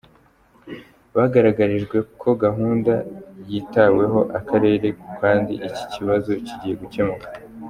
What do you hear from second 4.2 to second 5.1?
akarere ku